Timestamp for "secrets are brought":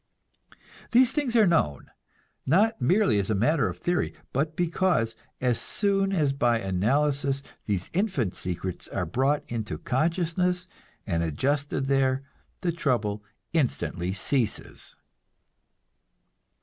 8.33-9.43